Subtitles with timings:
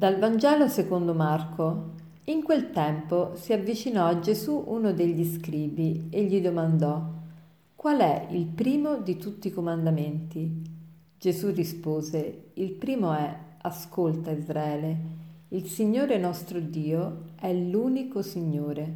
[0.00, 1.90] Dal Vangelo secondo Marco.
[2.24, 7.06] In quel tempo si avvicinò a Gesù uno degli scribi e gli domandò
[7.76, 10.62] Qual è il primo di tutti i comandamenti?
[11.18, 14.96] Gesù rispose Il primo è Ascolta Israele,
[15.48, 18.94] il Signore nostro Dio è l'unico Signore.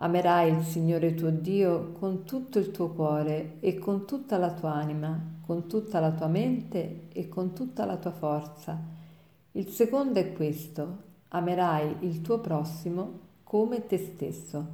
[0.00, 4.72] Amerai il Signore tuo Dio con tutto il tuo cuore e con tutta la tua
[4.72, 8.96] anima, con tutta la tua mente e con tutta la tua forza
[9.58, 10.98] il secondo è questo,
[11.30, 14.66] amerai il tuo prossimo come te stesso.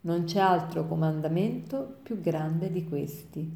[0.00, 3.54] Non c'è altro comandamento più grande di questi.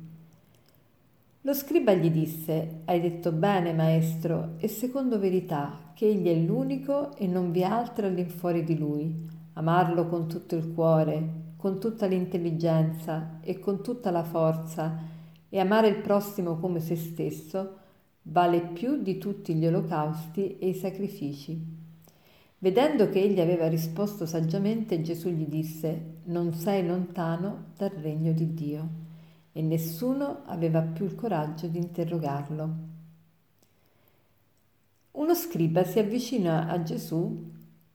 [1.40, 7.16] Lo scriba gli disse, hai detto bene maestro, e secondo verità, che egli è l'unico
[7.16, 9.26] e non vi è altro all'infuori di lui.
[9.54, 14.98] Amarlo con tutto il cuore, con tutta l'intelligenza e con tutta la forza,
[15.48, 17.76] e amare il prossimo come se stesso,
[18.30, 21.76] vale più di tutti gli olocausti e i sacrifici.
[22.60, 28.52] Vedendo che egli aveva risposto saggiamente, Gesù gli disse, non sei lontano dal regno di
[28.52, 28.88] Dio.
[29.52, 32.86] E nessuno aveva più il coraggio di interrogarlo.
[35.12, 37.50] Uno scriba si avvicina a Gesù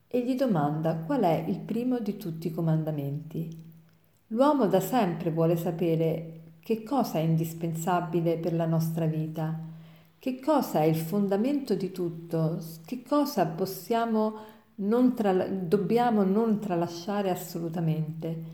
[0.06, 3.62] e gli domanda qual è il primo di tutti i comandamenti.
[4.28, 9.72] L'uomo da sempre vuole sapere che cosa è indispensabile per la nostra vita
[10.24, 12.58] che cosa è il fondamento di tutto?
[12.86, 14.36] Che cosa possiamo
[14.76, 18.44] non tra, dobbiamo non tralasciare assolutamente?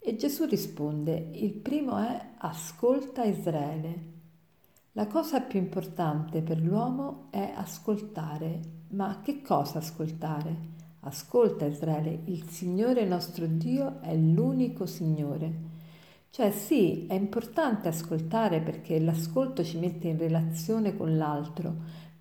[0.00, 3.94] E Gesù risponde, il primo è ascolta Israele.
[4.94, 8.60] La cosa più importante per l'uomo è ascoltare.
[8.88, 10.56] Ma che cosa ascoltare?
[11.02, 15.73] Ascolta Israele, il Signore nostro Dio è l'unico Signore.
[16.34, 21.72] Cioè sì, è importante ascoltare perché l'ascolto ci mette in relazione con l'altro,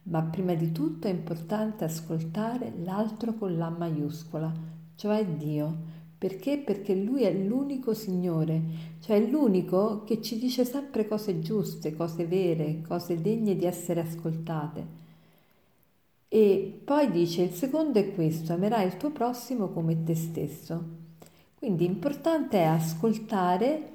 [0.04, 4.54] ma prima di tutto è importante ascoltare l'altro con la maiuscola,
[4.94, 5.76] cioè Dio.
[6.16, 6.60] Perché?
[6.60, 8.62] Perché Lui è l'unico Signore,
[9.00, 14.86] cioè l'unico che ci dice sempre cose giuste, cose vere, cose degne di essere ascoltate.
[16.28, 21.02] E poi dice, il secondo è questo, amerai il tuo prossimo come te stesso.
[21.56, 23.93] Quindi importante è ascoltare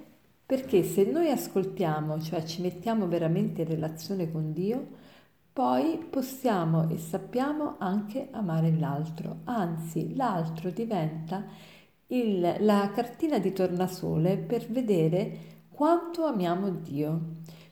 [0.48, 4.86] perché se noi ascoltiamo, cioè ci mettiamo veramente in relazione con Dio,
[5.52, 11.44] poi possiamo e sappiamo anche amare l'altro, anzi l'altro diventa
[12.06, 15.38] il, la cartina di tornasole per vedere
[15.68, 17.20] quanto amiamo Dio.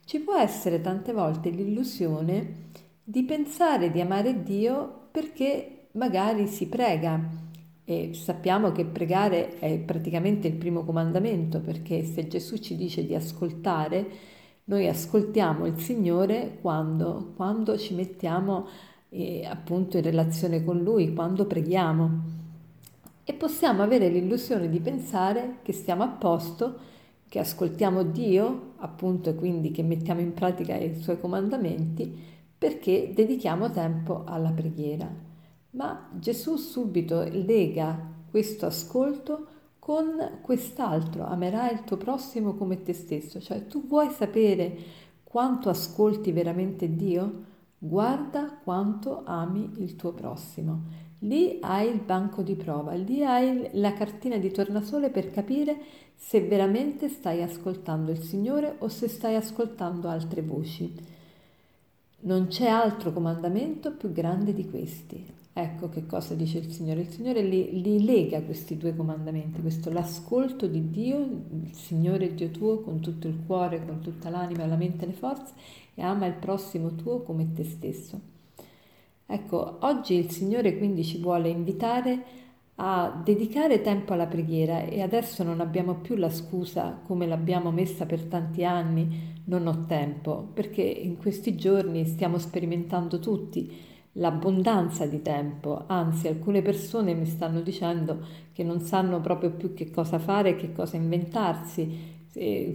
[0.05, 2.73] Ci può essere tante volte l'illusione
[3.03, 7.46] di pensare di amare Dio perché magari si prega,
[7.89, 13.15] e sappiamo che pregare è praticamente il primo comandamento, perché se Gesù ci dice di
[13.15, 14.07] ascoltare,
[14.65, 18.67] noi ascoltiamo il Signore quando, quando ci mettiamo
[19.11, 22.11] eh, appunto in relazione con Lui, quando preghiamo.
[23.23, 26.79] E possiamo avere l'illusione di pensare che stiamo a posto,
[27.29, 32.13] che ascoltiamo Dio, appunto, e quindi che mettiamo in pratica i Suoi comandamenti,
[32.59, 35.36] perché dedichiamo tempo alla preghiera.
[35.77, 37.99] Ma Gesù subito lega
[38.31, 39.47] questo ascolto
[39.79, 44.75] con quest'altro, amerai il tuo prossimo come te stesso, cioè tu vuoi sapere
[45.23, 47.45] quanto ascolti veramente Dio?
[47.79, 51.05] Guarda quanto ami il tuo prossimo.
[51.21, 55.79] Lì hai il banco di prova, lì hai la cartina di tornasole per capire
[56.15, 61.16] se veramente stai ascoltando il Signore o se stai ascoltando altre voci.
[62.27, 65.25] Non c'è altro comandamento più grande di questi.
[65.53, 67.03] Ecco che cosa dice il Signore.
[67.03, 72.51] Il Signore li, li, lega questi due comandamenti, questo l'ascolto di Dio, il Signore Dio
[72.51, 75.55] tuo con tutto il cuore, con tutta l'anima, la mente e le forze
[75.95, 78.21] e ama il prossimo tuo come te stesso.
[79.25, 82.25] Ecco, oggi il Signore quindi ci vuole invitare
[82.75, 88.05] a dedicare tempo alla preghiera e adesso non abbiamo più la scusa come l'abbiamo messa
[88.05, 95.21] per tanti anni, non ho tempo, perché in questi giorni stiamo sperimentando tutti l'abbondanza di
[95.21, 100.57] tempo, anzi alcune persone mi stanno dicendo che non sanno proprio più che cosa fare,
[100.57, 102.15] che cosa inventarsi,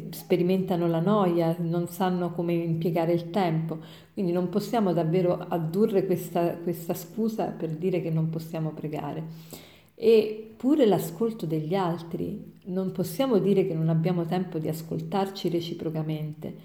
[0.10, 3.78] sperimentano la noia, non sanno come impiegare il tempo,
[4.14, 9.24] quindi non possiamo davvero addurre questa, questa scusa per dire che non possiamo pregare.
[10.04, 16.56] E pure l'ascolto degli altri, non possiamo dire che non abbiamo tempo di ascoltarci reciprocamente.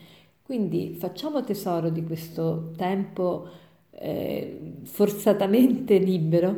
[0.43, 3.47] Quindi facciamo tesoro di questo tempo
[3.91, 6.56] eh, forzatamente libero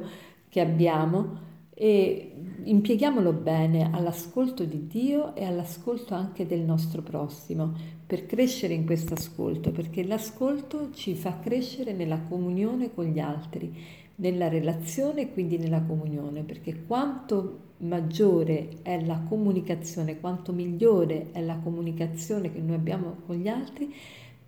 [0.49, 1.47] che abbiamo
[1.81, 2.33] e
[2.65, 7.73] impieghiamolo bene all'ascolto di Dio e all'ascolto anche del nostro prossimo
[8.05, 13.73] per crescere in questo ascolto, perché l'ascolto ci fa crescere nella comunione con gli altri,
[14.17, 21.41] nella relazione e quindi nella comunione, perché quanto maggiore è la comunicazione, quanto migliore è
[21.41, 23.95] la comunicazione che noi abbiamo con gli altri,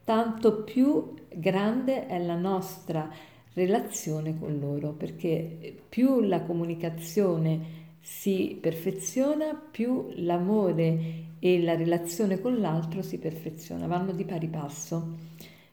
[0.02, 3.08] tanto più grande è la nostra
[3.54, 12.58] relazione con loro, perché più la comunicazione si perfeziona, più l'amore e la relazione con
[12.58, 15.16] l'altro si perfeziona, vanno di pari passo.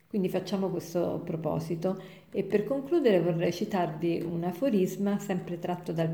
[0.07, 2.01] Quindi facciamo questo proposito
[2.31, 6.09] e per concludere vorrei citarvi un aforisma sempre tratto dal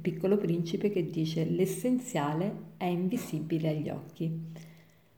[0.00, 4.30] piccolo principe che dice l'essenziale è invisibile agli occhi.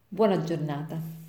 [0.09, 1.28] Buona giornata.